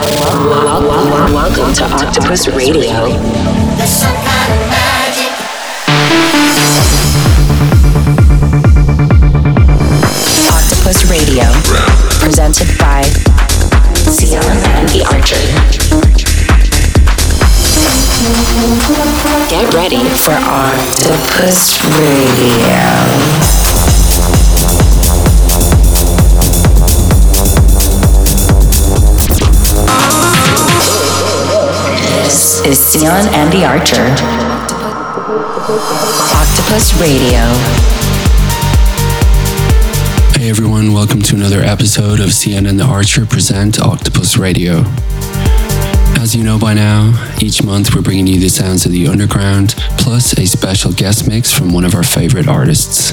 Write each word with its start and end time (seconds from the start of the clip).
Welcome 0.00 1.74
to 1.74 1.84
Octopus 1.84 2.48
Radio. 2.48 3.04
Octopus 10.48 11.04
Radio, 11.10 11.44
presented 12.18 12.78
by 12.78 13.02
Sian 14.08 14.42
and 14.72 14.88
the 14.88 15.04
Archer. 15.12 15.36
Get 19.50 19.74
ready 19.74 20.08
for 20.16 20.32
Octopus 20.32 21.78
Radio. 22.00 23.69
Is 32.64 32.78
Sian 32.78 33.26
and 33.34 33.52
the 33.52 33.64
Archer. 33.64 34.06
Octopus 36.32 36.94
Radio. 37.00 37.40
Hey 40.38 40.50
everyone, 40.50 40.92
welcome 40.92 41.22
to 41.22 41.36
another 41.36 41.60
episode 41.60 42.20
of 42.20 42.32
Sian 42.32 42.66
and 42.66 42.78
the 42.78 42.84
Archer 42.84 43.24
present 43.24 43.80
Octopus 43.80 44.36
Radio. 44.36 44.82
As 46.20 46.34
you 46.36 46.44
know 46.44 46.58
by 46.58 46.74
now, 46.74 47.14
each 47.40 47.62
month 47.62 47.94
we're 47.94 48.02
bringing 48.02 48.26
you 48.26 48.38
the 48.38 48.50
sounds 48.50 48.84
of 48.84 48.92
the 48.92 49.08
underground, 49.08 49.74
plus 49.98 50.36
a 50.38 50.46
special 50.46 50.92
guest 50.92 51.26
mix 51.26 51.50
from 51.52 51.72
one 51.72 51.84
of 51.84 51.94
our 51.94 52.02
favorite 52.02 52.46
artists. 52.46 53.12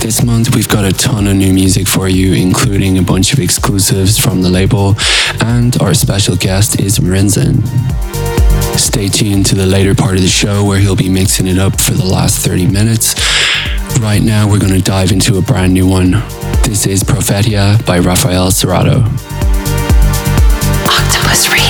This 0.00 0.24
month 0.24 0.54
we've 0.54 0.68
got 0.68 0.84
a 0.84 0.92
ton 0.92 1.26
of 1.26 1.36
new 1.36 1.52
music 1.52 1.86
for 1.86 2.08
you, 2.08 2.32
including 2.32 2.96
a 2.98 3.02
bunch 3.02 3.32
of 3.32 3.38
exclusives 3.38 4.18
from 4.18 4.42
the 4.42 4.48
label, 4.50 4.94
and 5.40 5.80
our 5.82 5.94
special 5.94 6.36
guest 6.36 6.80
is 6.80 6.98
Marinzen. 6.98 7.91
Stay 8.76 9.08
tuned 9.08 9.46
to 9.46 9.54
the 9.54 9.66
later 9.66 9.94
part 9.94 10.16
of 10.16 10.22
the 10.22 10.28
show 10.28 10.64
where 10.64 10.78
he'll 10.78 10.96
be 10.96 11.08
mixing 11.08 11.46
it 11.46 11.58
up 11.58 11.80
for 11.80 11.92
the 11.92 12.04
last 12.04 12.44
30 12.44 12.66
minutes. 12.66 13.14
Right 14.00 14.22
now, 14.22 14.48
we're 14.48 14.58
going 14.58 14.72
to 14.72 14.82
dive 14.82 15.12
into 15.12 15.38
a 15.38 15.42
brand 15.42 15.72
new 15.72 15.86
one. 15.88 16.10
This 16.64 16.86
is 16.86 17.02
Prophetia 17.04 17.78
by 17.86 17.98
Rafael 17.98 18.50
Cerato. 18.50 19.02
Octopus 20.86 21.48
Radio. 21.48 21.61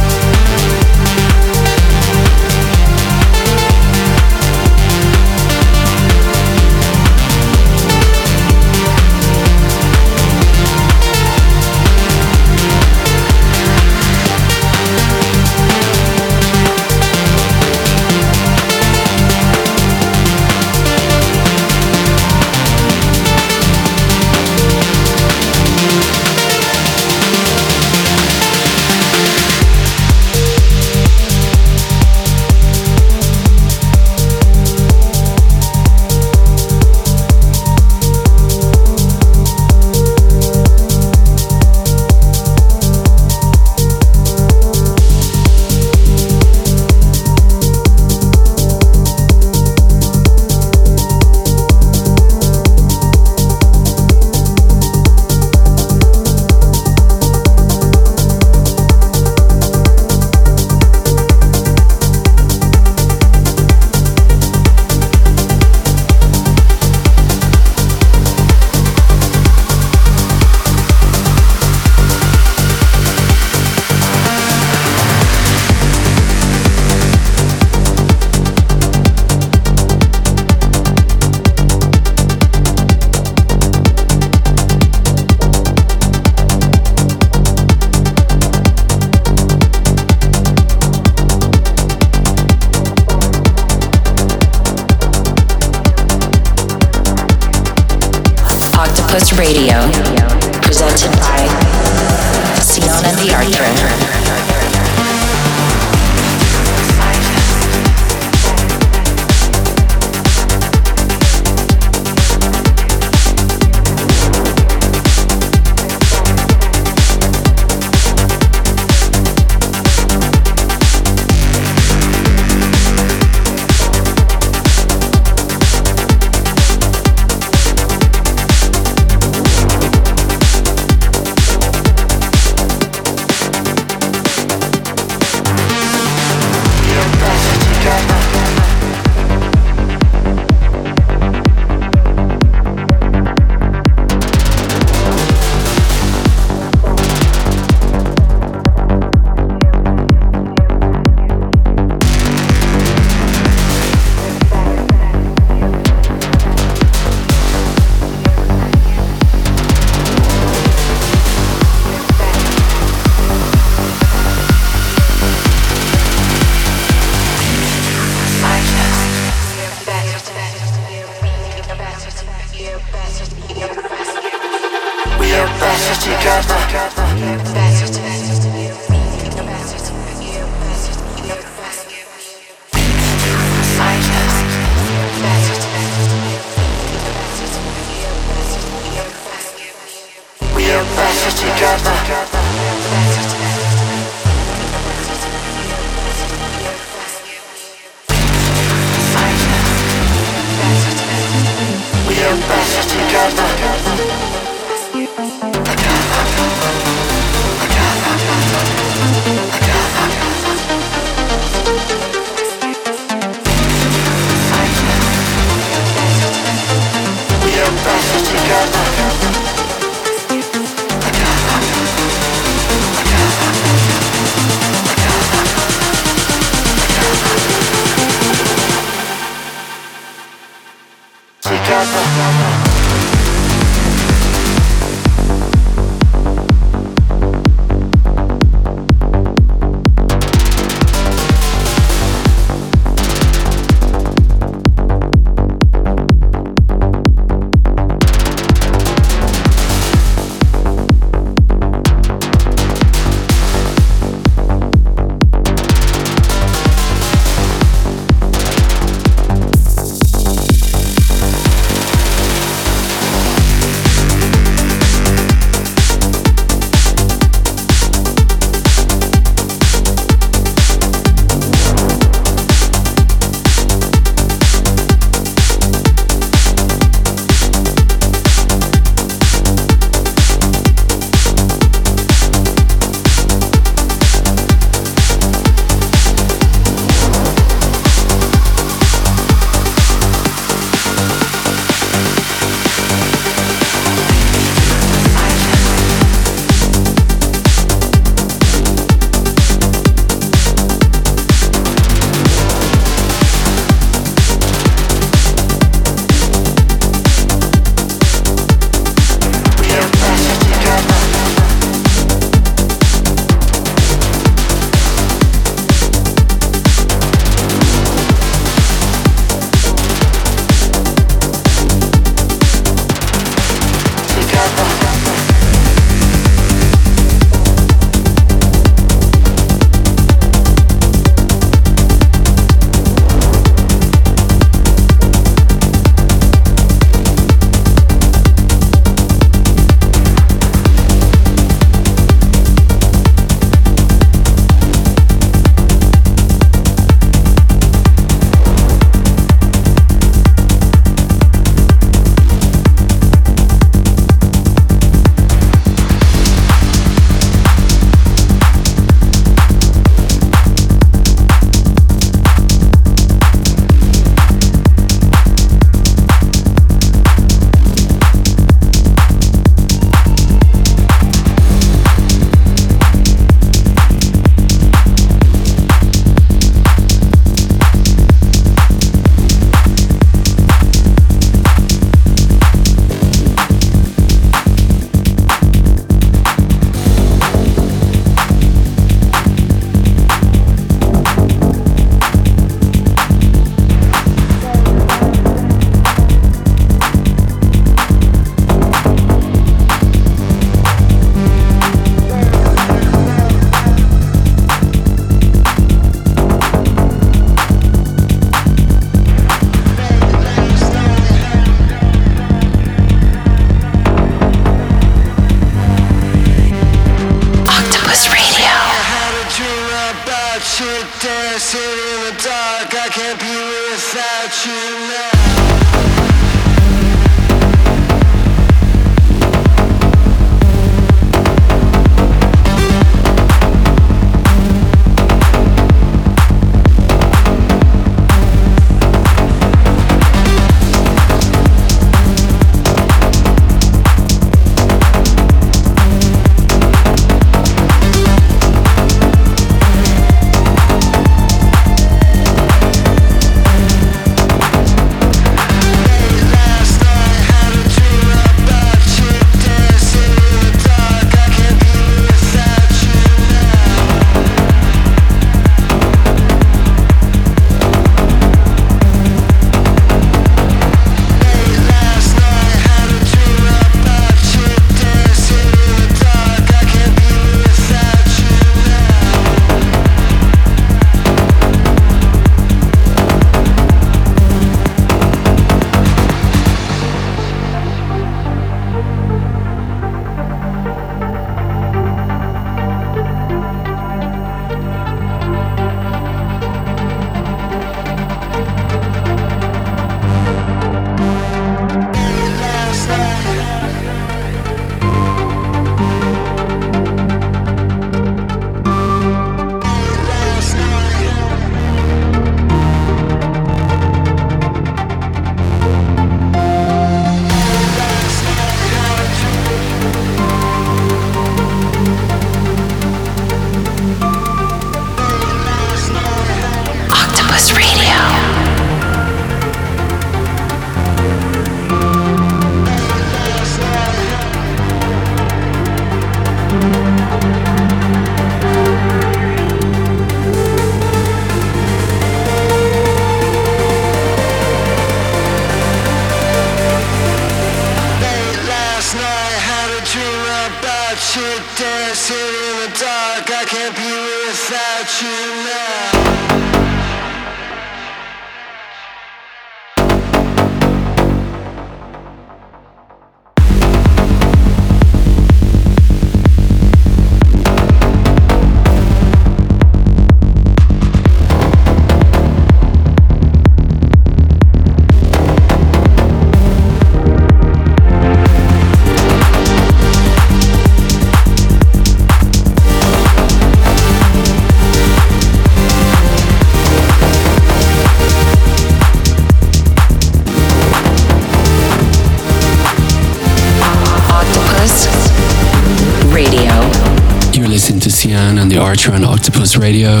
Radio. 599.62 600.00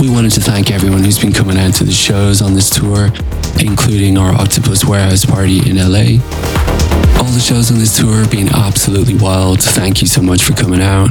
We 0.00 0.08
wanted 0.08 0.32
to 0.32 0.40
thank 0.40 0.70
everyone 0.70 1.04
who's 1.04 1.18
been 1.18 1.34
coming 1.34 1.58
out 1.58 1.74
to 1.74 1.84
the 1.84 1.92
shows 1.92 2.40
on 2.40 2.54
this 2.54 2.70
tour, 2.70 3.10
including 3.60 4.16
our 4.16 4.32
Octopus 4.32 4.86
Warehouse 4.86 5.26
party 5.26 5.58
in 5.68 5.76
LA. 5.76 6.16
All 7.18 7.30
the 7.30 7.44
shows 7.44 7.70
on 7.70 7.78
this 7.78 7.94
tour 7.98 8.16
have 8.16 8.30
been 8.30 8.48
absolutely 8.48 9.16
wild. 9.16 9.62
Thank 9.62 10.00
you 10.00 10.08
so 10.08 10.22
much 10.22 10.44
for 10.44 10.54
coming 10.54 10.80
out. 10.80 11.10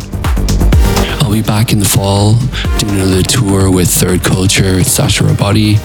I'll 1.22 1.32
be 1.32 1.44
back 1.44 1.72
in 1.72 1.80
the 1.80 1.86
fall 1.86 2.34
doing 2.80 2.96
another 2.96 3.22
tour 3.22 3.70
with 3.70 3.88
Third 3.88 4.24
Culture, 4.24 4.84
Sasha 4.84 5.26
Robotti. 5.26 5.78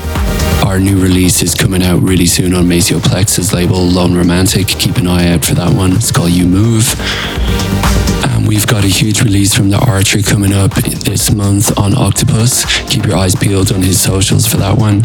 Our 0.70 0.78
new 0.78 1.02
release 1.02 1.42
is 1.42 1.52
coming 1.52 1.82
out 1.82 2.00
really 2.00 2.26
soon 2.26 2.54
on 2.54 2.68
Maceo 2.68 3.00
Plex's 3.00 3.52
label, 3.52 3.82
Lone 3.82 4.14
Romantic. 4.14 4.68
Keep 4.68 4.98
an 4.98 5.08
eye 5.08 5.32
out 5.32 5.44
for 5.44 5.54
that 5.54 5.76
one. 5.76 5.90
It's 5.94 6.12
called 6.12 6.30
You 6.30 6.46
Move. 6.46 6.94
Um, 8.24 8.46
we've 8.46 8.68
got 8.68 8.84
a 8.84 8.86
huge 8.86 9.20
release 9.20 9.52
from 9.52 9.70
the 9.70 9.78
Archer 9.78 10.22
coming 10.22 10.52
up 10.52 10.72
this 10.74 11.32
month 11.32 11.76
on 11.76 11.96
Octopus. 11.96 12.64
Keep 12.88 13.06
your 13.06 13.16
eyes 13.16 13.34
peeled 13.34 13.72
on 13.72 13.82
his 13.82 14.00
socials 14.00 14.46
for 14.46 14.58
that 14.58 14.78
one. 14.78 15.00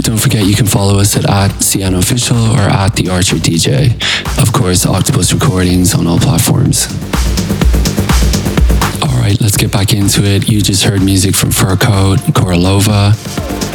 Don't 0.00 0.16
forget 0.16 0.46
you 0.46 0.54
can 0.54 0.64
follow 0.66 0.98
us 0.98 1.14
at, 1.14 1.26
at 1.28 1.92
Official 1.92 2.38
or 2.38 2.60
at 2.60 2.96
The 2.96 3.10
Archer 3.10 3.36
DJ. 3.36 3.92
Of 4.40 4.54
course, 4.54 4.86
Octopus 4.86 5.34
Recordings 5.34 5.94
on 5.94 6.06
all 6.06 6.18
platforms. 6.18 6.86
Alright, 9.02 9.38
let's 9.42 9.58
get 9.58 9.70
back 9.70 9.92
into 9.92 10.24
it. 10.24 10.48
You 10.48 10.62
just 10.62 10.84
heard 10.84 11.02
music 11.02 11.34
from 11.34 11.50
Fur 11.50 11.76
Coat, 11.76 12.20
Korolova, 12.32 13.12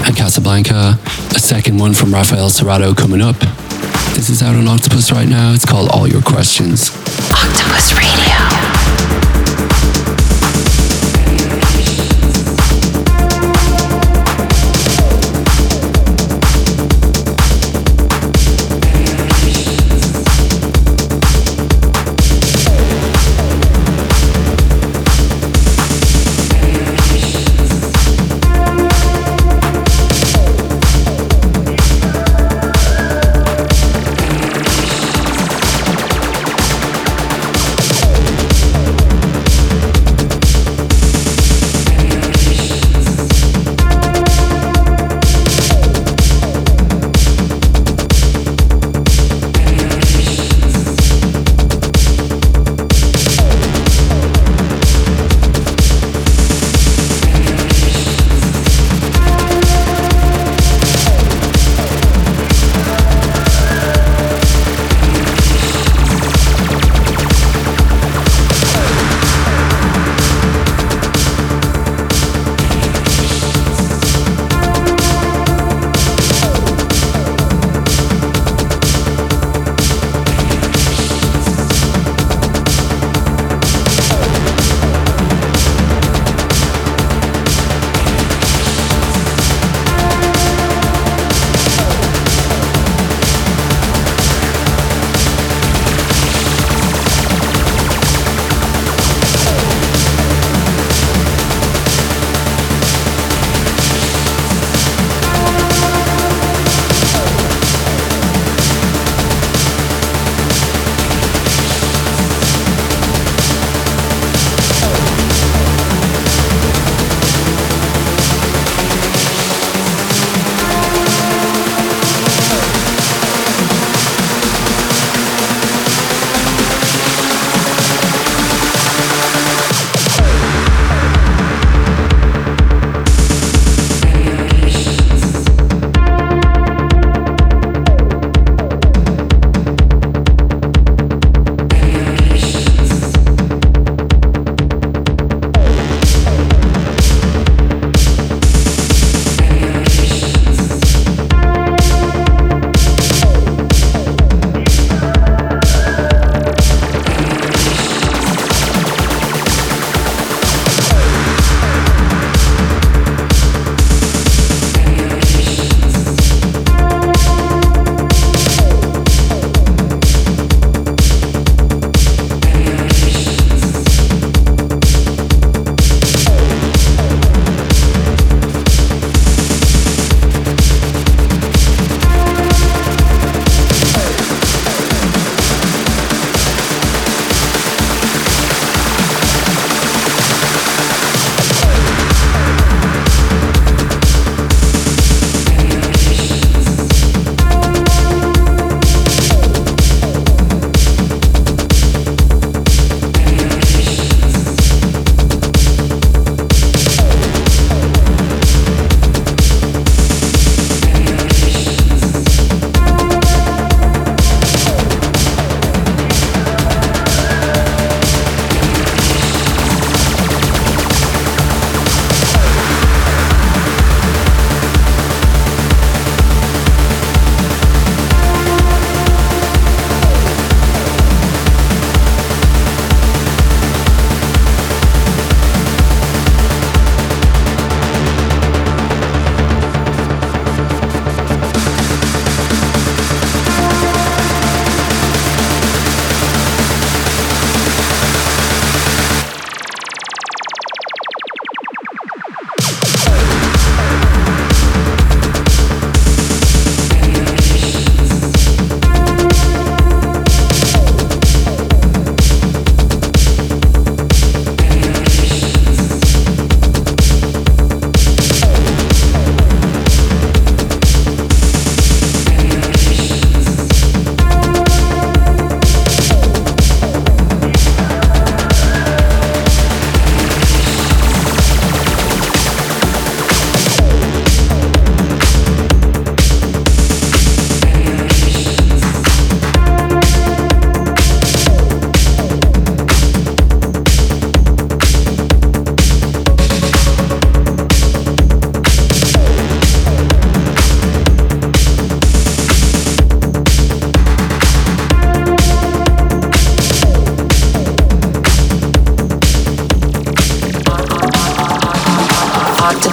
and 0.06 0.16
Casablanca. 0.16 0.98
A 1.36 1.40
second 1.40 1.78
one 1.78 1.94
from 1.94 2.14
Rafael 2.14 2.50
Cerato 2.50 2.96
coming 2.96 3.22
up. 3.22 3.38
This 4.16 4.30
is 4.30 4.42
out 4.42 4.56
on 4.56 4.68
Octopus 4.68 5.12
right 5.12 5.28
now. 5.28 5.54
It's 5.54 5.66
called 5.66 5.90
All 5.92 6.08
Your 6.08 6.22
Questions. 6.22 6.90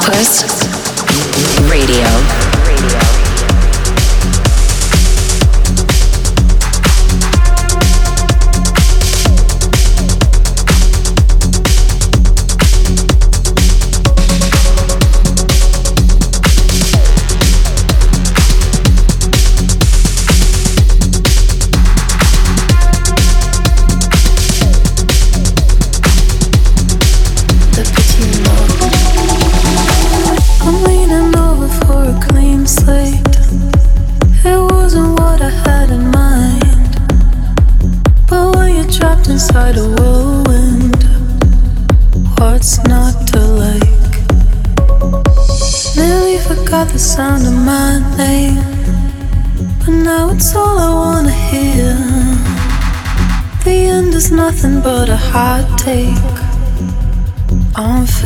Quest. 0.07 0.66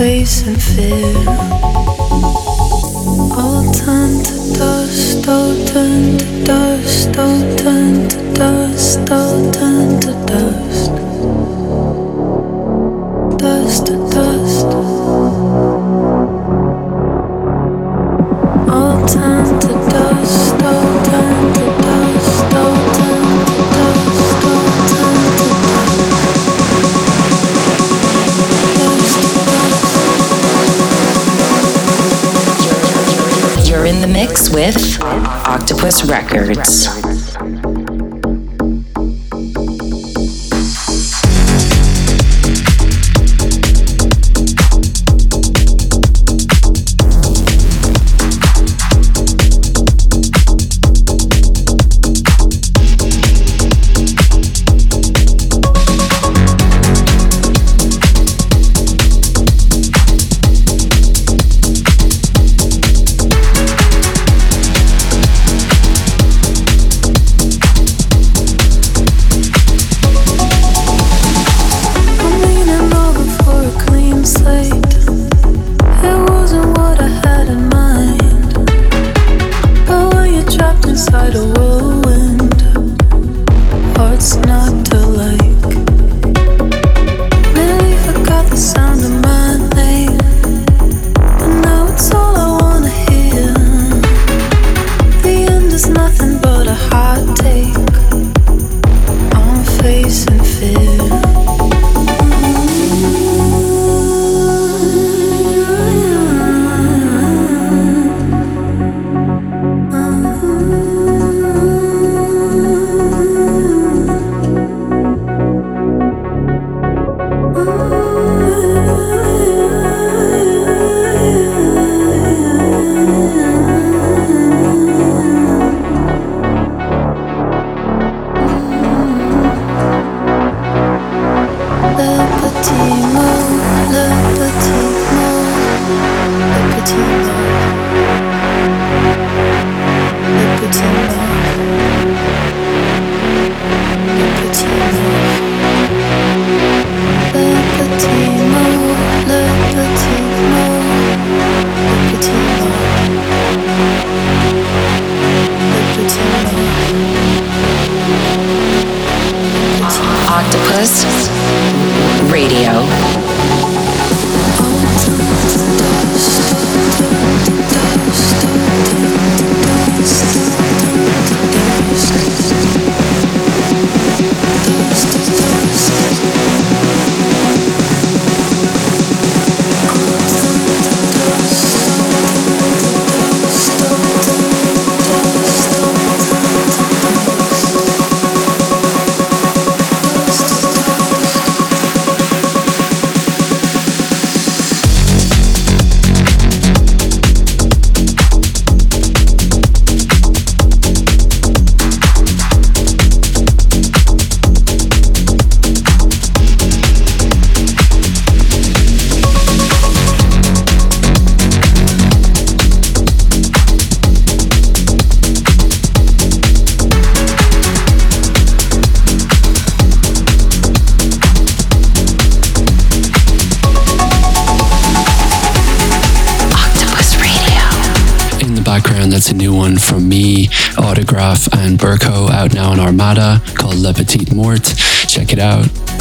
Records. 0.00 1.39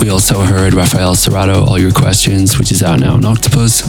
We 0.09 0.13
also 0.13 0.41
heard 0.41 0.73
Rafael 0.73 1.13
Cerato, 1.13 1.67
All 1.67 1.77
Your 1.77 1.91
Questions, 1.91 2.57
which 2.57 2.71
is 2.71 2.81
out 2.81 2.99
now 2.99 3.13
on 3.13 3.25
Octopus. 3.25 3.83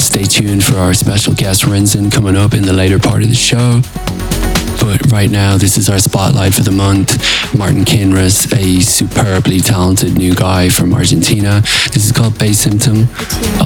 Stay 0.00 0.22
tuned 0.22 0.62
for 0.62 0.76
our 0.76 0.94
special 0.94 1.34
guest 1.34 1.62
Rinzen 1.62 2.12
coming 2.12 2.36
up 2.36 2.54
in 2.54 2.62
the 2.62 2.72
later 2.72 3.00
part 3.00 3.24
of 3.24 3.28
the 3.28 3.34
show. 3.34 3.80
But 4.78 5.10
right 5.10 5.28
now, 5.28 5.56
this 5.56 5.76
is 5.76 5.90
our 5.90 5.98
spotlight 5.98 6.54
for 6.54 6.62
the 6.62 6.70
month. 6.70 7.18
Martin 7.58 7.84
Kinrys, 7.84 8.52
a 8.56 8.82
superbly 8.82 9.58
talented 9.58 10.16
new 10.16 10.32
guy 10.32 10.68
from 10.68 10.94
Argentina. 10.94 11.60
This 11.90 12.06
is 12.06 12.12
called 12.12 12.38
Bass 12.38 12.60
Symptom 12.60 13.08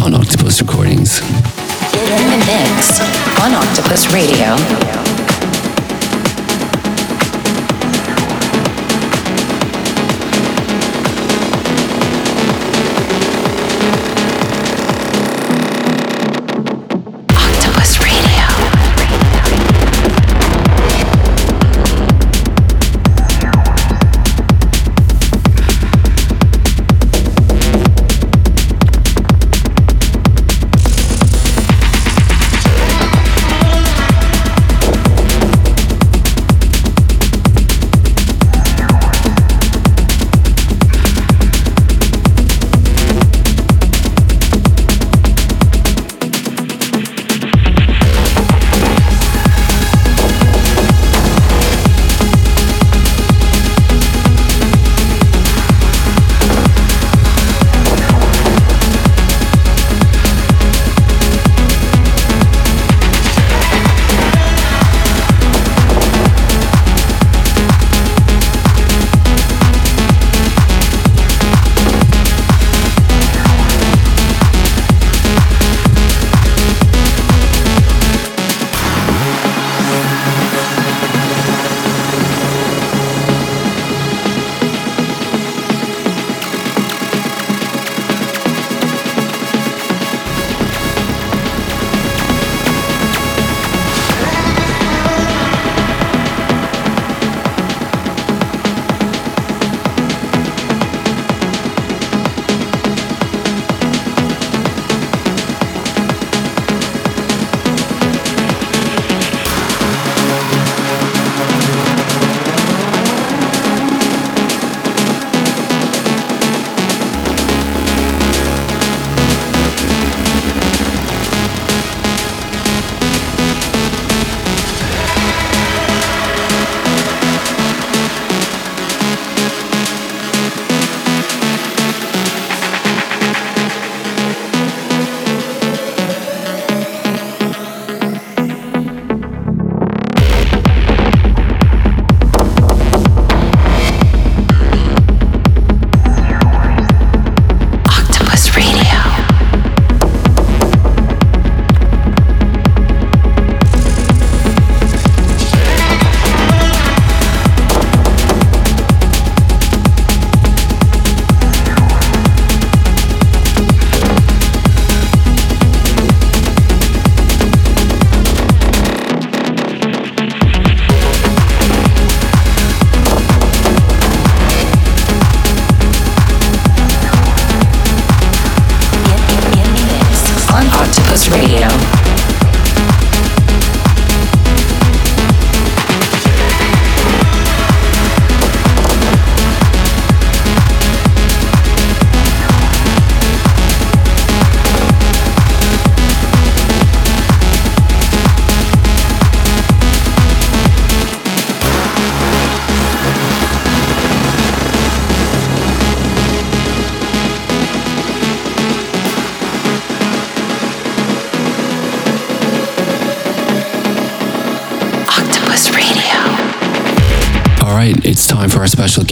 on 0.03 0.15
Octopus 0.15 0.63
Recordings. 0.63 1.21
In 1.21 2.25
the 2.33 2.43
mix 2.49 3.01
on 3.39 3.53
Octopus 3.53 4.11
Radio. 4.15 5.06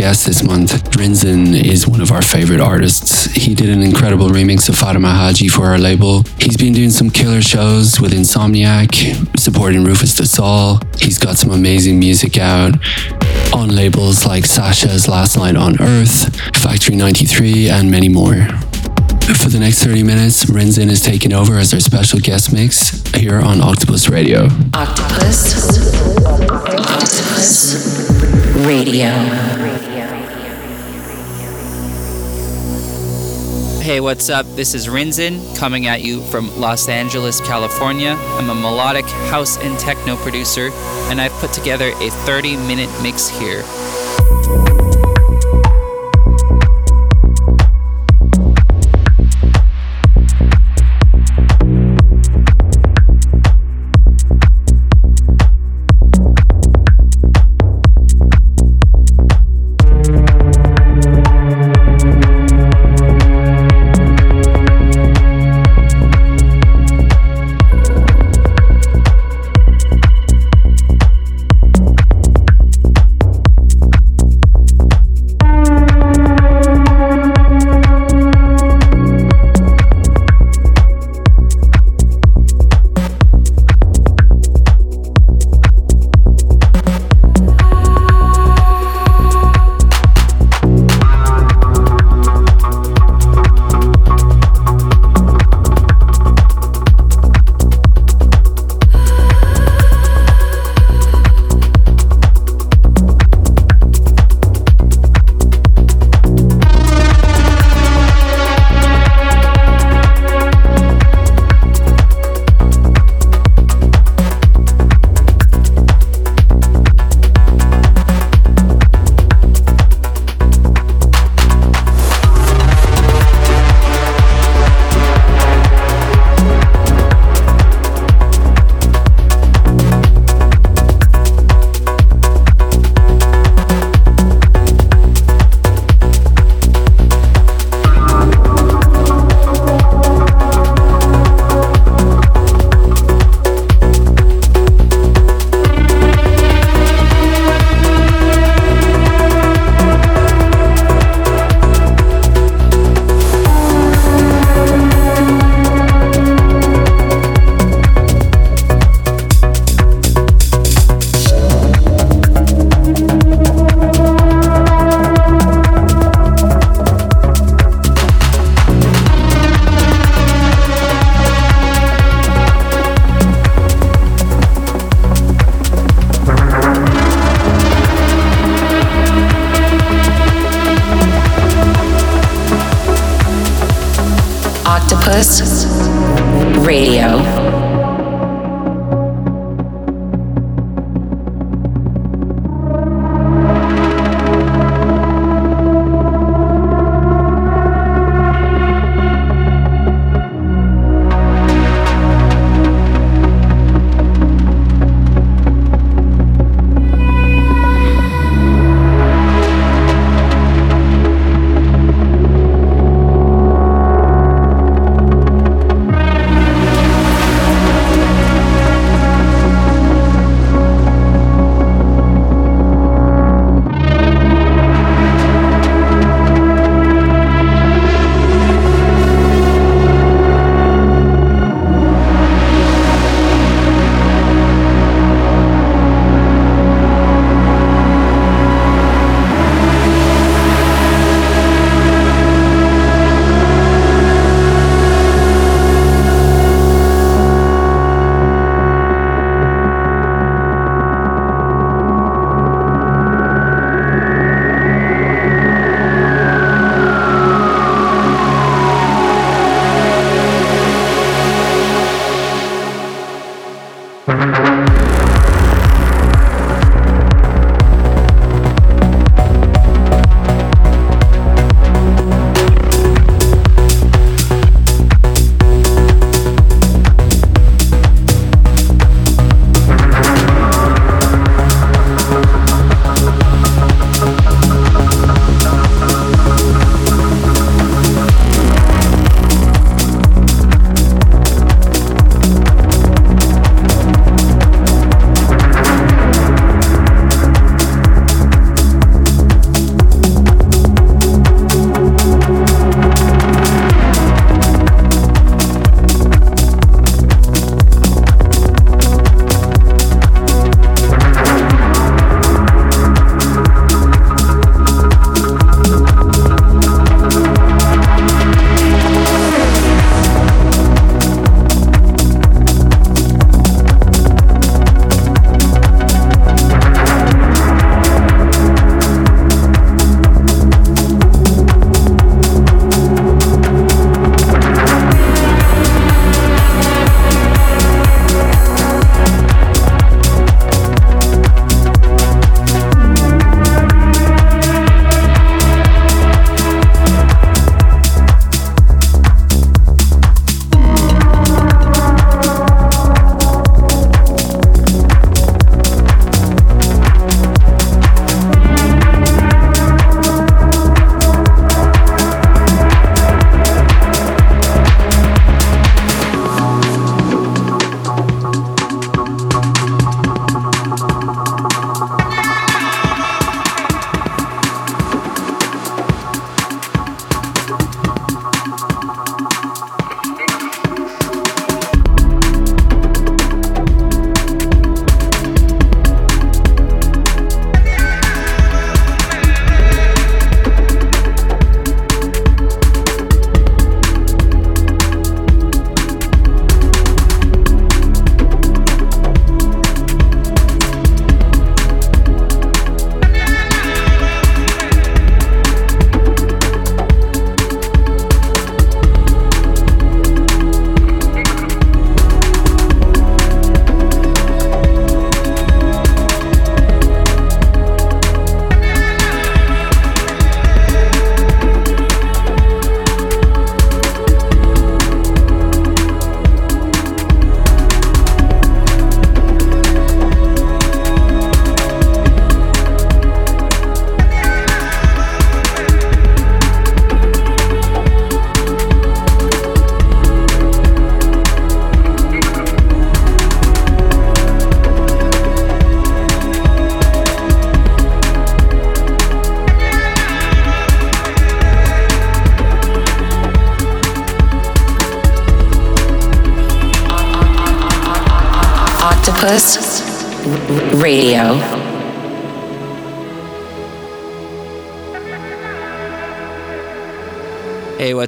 Guest 0.05 0.27
this 0.27 0.43
month. 0.43 0.71
Rinzen 0.91 1.55
is 1.55 1.89
one 1.89 2.03
of 2.03 2.13
our 2.13 2.21
favorite 2.21 2.61
artists. 2.61 3.25
He 3.33 3.55
did 3.55 3.71
an 3.71 3.83
incredible 3.83 4.29
remix 4.29 4.69
of 4.69 4.77
Fatima 4.77 5.09
Hajji 5.09 5.51
for 5.51 5.65
our 5.65 5.79
label. 5.79 6.25
He's 6.39 6.59
been 6.59 6.75
doing 6.75 6.91
some 6.91 7.09
killer 7.09 7.41
shows 7.41 7.99
with 7.99 8.13
Insomniac, 8.13 8.93
supporting 9.41 9.83
Rufus 9.83 10.15
Sol. 10.31 10.79
He's 10.99 11.17
got 11.17 11.39
some 11.39 11.53
amazing 11.53 11.99
music 11.99 12.37
out 12.37 12.75
on 13.55 13.71
labels 13.75 14.27
like 14.27 14.45
Sasha's 14.45 15.09
Last 15.09 15.39
Night 15.39 15.57
on 15.57 15.81
Earth, 15.81 16.37
Factory 16.55 16.97
93, 16.97 17.71
and 17.71 17.91
many 17.91 18.11
more. 18.11 18.35
For 19.41 19.49
the 19.49 19.59
next 19.59 19.83
30 19.83 20.03
minutes, 20.03 20.45
Rinzen 20.45 20.91
is 20.91 21.01
taking 21.01 21.33
over 21.33 21.57
as 21.57 21.73
our 21.73 21.81
special 21.81 22.19
guest 22.21 22.53
mix 22.53 23.03
here 23.15 23.41
on 23.41 23.63
Octopus 23.63 24.11
Radio. 24.11 24.49
Octopus. 24.75 25.81
Octopus 26.91 27.89
Radio. 28.67 29.94
Hey, 33.85 34.01
what's 34.01 34.31
up? 34.31 34.47
This 34.57 34.73
is 34.73 34.87
Rinzen 34.87 35.55
coming 35.59 35.89
at 35.89 36.01
you 36.01 36.23
from 36.23 36.59
Los 36.59 36.89
Angeles, 36.89 37.39
California. 37.43 38.17
I'm 38.19 38.49
a 38.49 38.55
melodic 38.55 39.05
house 39.29 39.59
and 39.59 39.79
techno 39.79 40.17
producer, 40.17 40.71
and 41.11 41.21
I've 41.21 41.33
put 41.33 41.53
together 41.53 41.91
a 42.01 42.09
30 42.09 42.57
minute 42.57 42.89
mix 43.03 43.29
here. 43.29 43.63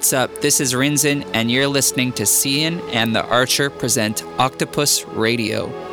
What's 0.06 0.12
up? 0.12 0.40
This 0.40 0.60
is 0.60 0.72
Rinzen, 0.72 1.28
and 1.34 1.50
you're 1.50 1.66
listening 1.66 2.12
to 2.12 2.26
Sian 2.26 2.78
and 2.90 3.12
the 3.12 3.26
Archer 3.26 3.70
present 3.70 4.22
Octopus 4.38 5.04
Radio. 5.04 5.85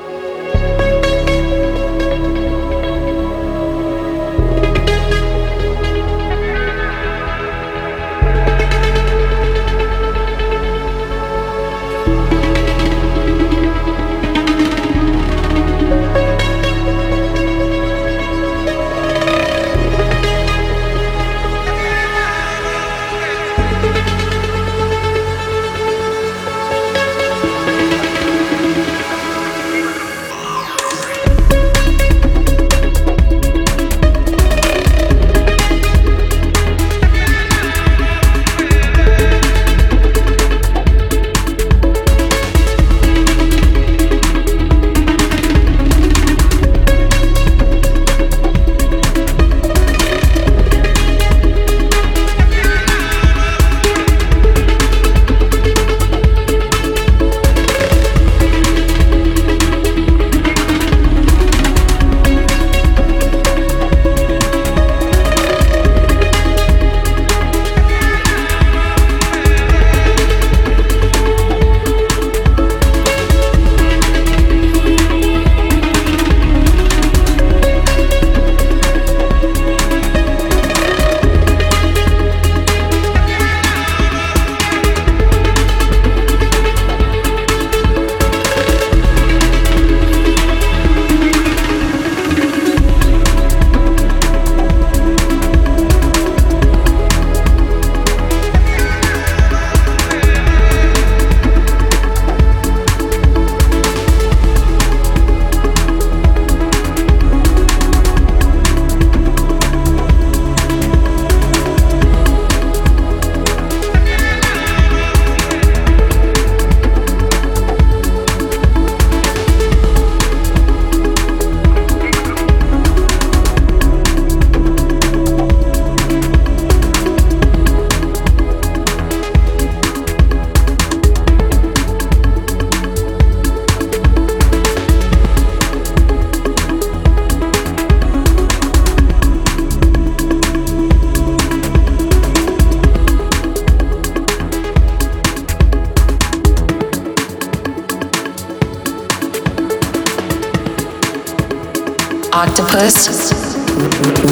Octopus 152.86 153.56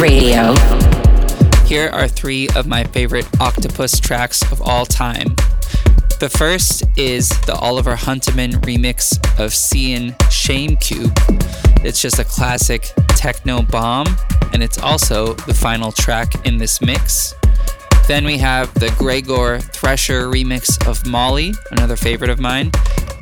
Radio. 0.01 0.53
Here 1.65 1.87
are 1.87 2.05
three 2.05 2.49
of 2.53 2.67
my 2.67 2.83
favorite 2.83 3.25
Octopus 3.39 3.97
tracks 3.97 4.41
of 4.51 4.61
all 4.61 4.85
time. 4.85 5.37
The 6.19 6.29
first 6.29 6.83
is 6.97 7.29
the 7.45 7.55
Oliver 7.55 7.95
Huntemann 7.95 8.55
remix 8.63 9.17
of 9.39 9.53
Sian 9.53 10.13
Shame 10.29 10.75
Cube. 10.75 11.13
It's 11.85 12.01
just 12.01 12.19
a 12.19 12.25
classic 12.25 12.91
techno 13.15 13.61
bomb, 13.61 14.07
and 14.51 14.61
it's 14.61 14.79
also 14.79 15.33
the 15.33 15.53
final 15.53 15.93
track 15.93 16.45
in 16.45 16.57
this 16.57 16.81
mix. 16.81 17.33
Then 18.05 18.25
we 18.25 18.37
have 18.39 18.73
the 18.73 18.93
Gregor 18.97 19.59
Tresher 19.71 20.27
remix 20.27 20.85
of 20.85 21.07
Molly, 21.07 21.53
another 21.71 21.95
favorite 21.95 22.29
of 22.29 22.41
mine. 22.41 22.71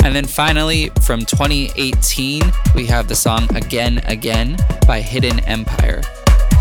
And 0.04 0.16
then 0.16 0.26
finally, 0.26 0.90
from 1.02 1.22
2018, 1.22 2.42
we 2.74 2.86
have 2.86 3.08
the 3.08 3.16
song 3.16 3.48
Again 3.56 4.02
Again 4.06 4.58
by 4.88 5.02
Hidden 5.02 5.40
Empire. 5.42 6.02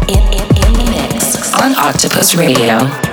In, 0.08 0.18
in, 0.18 0.42
in 0.42 0.72
the 0.72 1.08
mix 1.12 1.54
on 1.54 1.74
Octopus 1.76 2.34
Radio. 2.34 3.07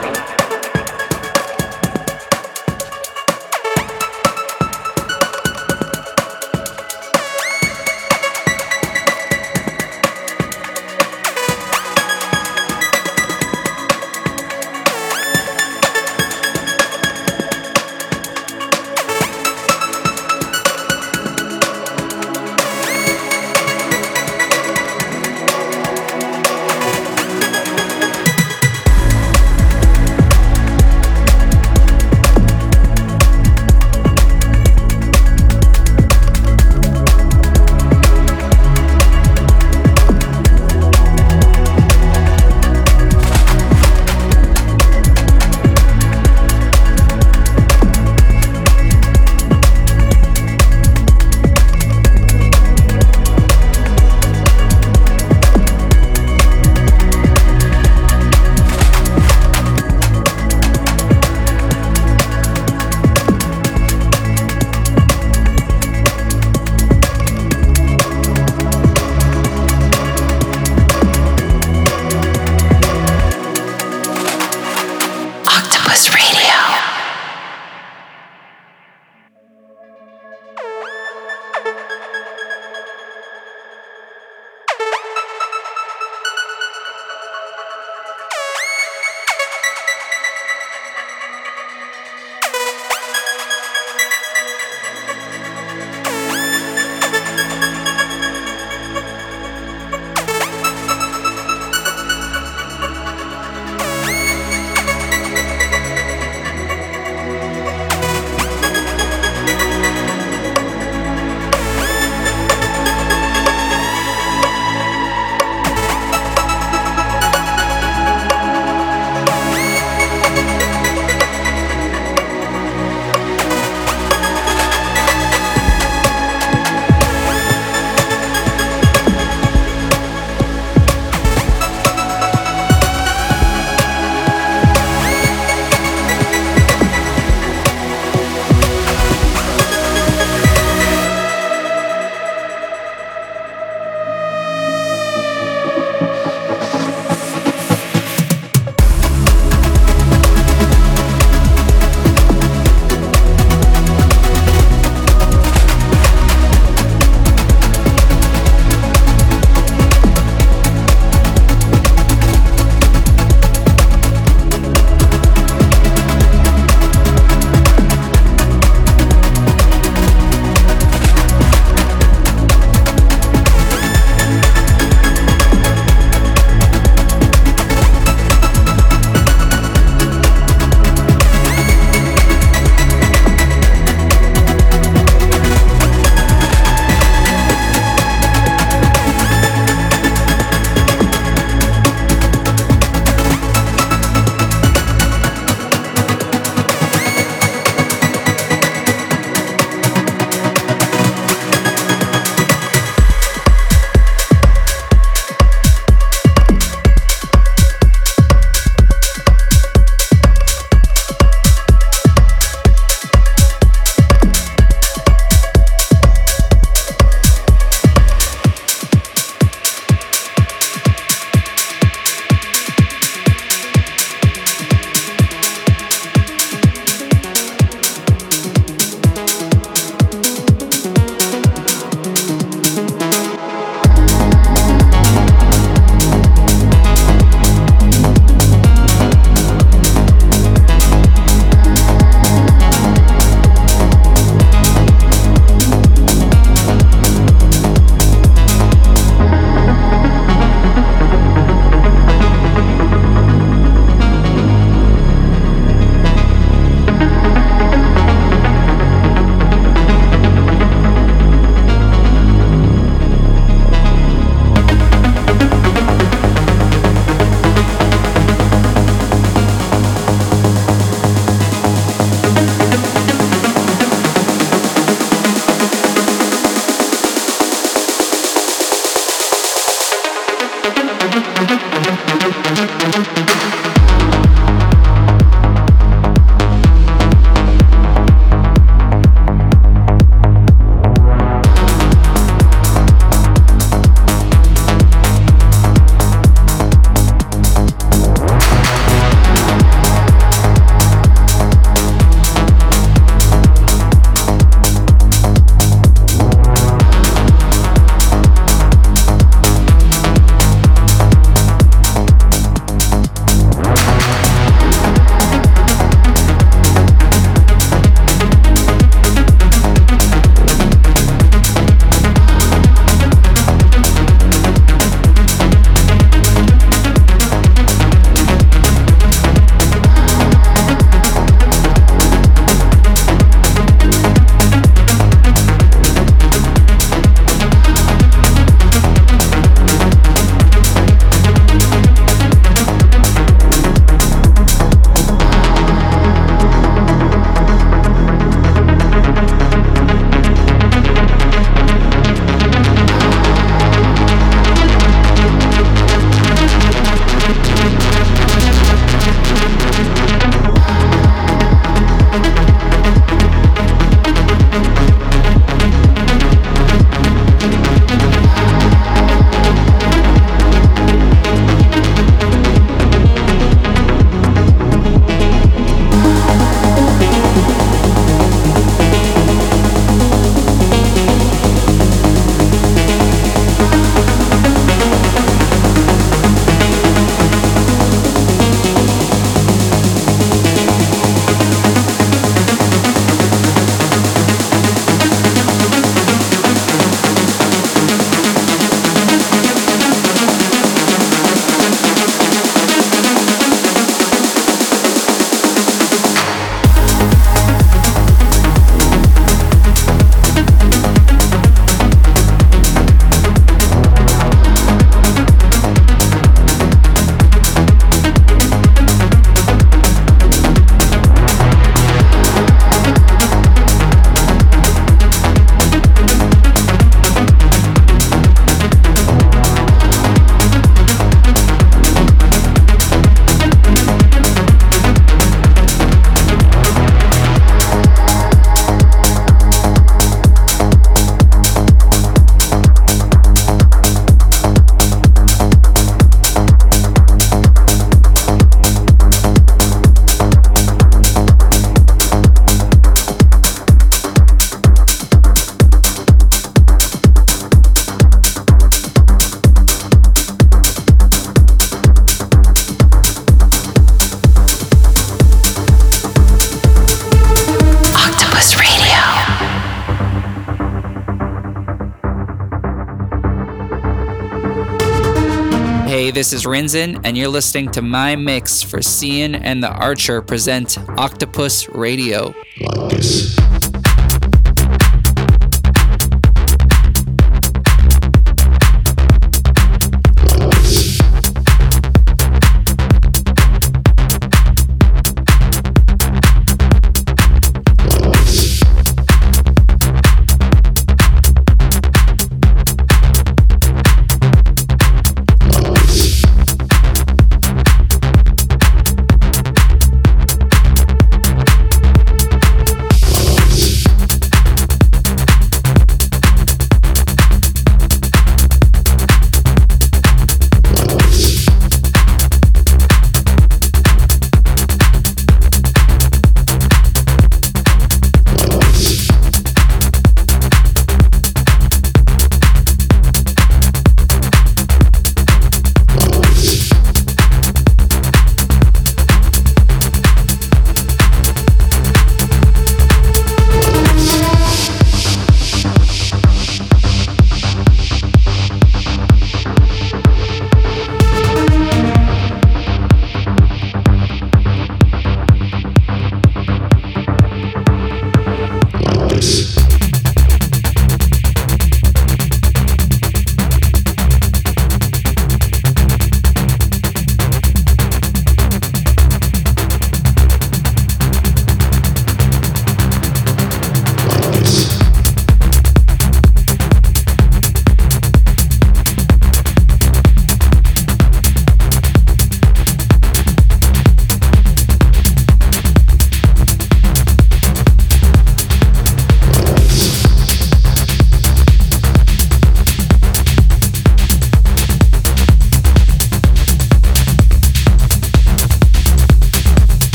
And 476.73 477.15
you're 477.15 477.27
listening 477.27 477.69
to 477.73 477.83
my 477.83 478.15
mix 478.15 478.63
for 478.63 478.81
Sian 478.81 479.35
and 479.35 479.61
the 479.61 479.69
Archer 479.69 480.23
present 480.23 480.79
Octopus 480.97 481.69
Radio. 481.69 482.33
Like 482.59 482.93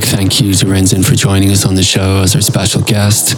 this. 0.00 1.20
joining 1.20 1.50
us 1.50 1.66
on 1.66 1.74
the 1.74 1.82
show 1.82 2.22
as 2.22 2.34
our 2.34 2.40
special 2.40 2.82
guest. 2.82 3.36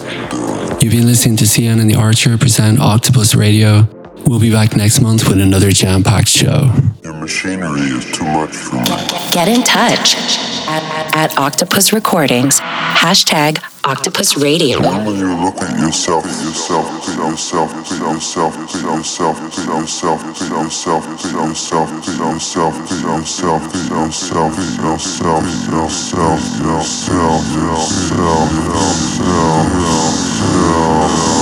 You've 0.82 0.92
been 0.92 1.06
listening 1.06 1.36
to 1.38 1.46
Sian 1.46 1.80
and 1.80 1.90
the 1.90 1.96
Archer 1.96 2.38
present 2.38 2.80
Octopus 2.80 3.34
Radio. 3.34 3.88
We'll 4.26 4.40
be 4.40 4.50
back 4.50 4.76
next 4.76 5.00
month 5.00 5.28
with 5.28 5.40
another 5.40 5.70
jam 5.70 6.02
packed 6.02 6.28
show. 6.28 6.70
Your 7.02 7.14
machinery 7.14 7.80
is 7.80 8.04
too 8.16 8.24
much 8.24 8.54
for 8.54 8.76
me. 8.76 8.84
Get 9.32 9.48
in 9.48 9.62
touch 9.64 10.14
at, 10.68 11.14
at 11.14 11.38
Octopus 11.38 11.92
Recordings, 11.92 12.60
hashtag 12.60 13.58
Octopus 13.86 14.38
Radio. 14.38 14.80
When 14.80 15.14
you 15.14 15.34
look 15.44 15.60
at 15.60 15.78
yourself, 15.78 16.24
yourself, 16.24 16.86
yourself, 17.18 17.70
yourself, 17.90 18.56
yourself, 18.56 19.36
yourself, 19.36 19.60
yourself, 19.60 20.24
yourself, 20.40 21.04
yourself, 21.04 21.84
yourself, 21.84 22.72
yourself, 22.80 22.80
yourself, 23.04 23.60
yourself, 23.84 24.56
yourself, 24.80 25.44
yourself, 25.68 26.40
yourself, 26.64 27.44
yourself, 27.84 29.04
yourself, 30.24 31.33